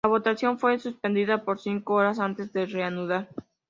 La 0.03 0.09
votación 0.09 0.57
fue 0.57 0.79
suspendida 0.79 1.45
por 1.45 1.59
cinco 1.59 1.93
horas 1.93 2.17
antes 2.17 2.51
de 2.53 2.65
reanudar. 2.65 3.29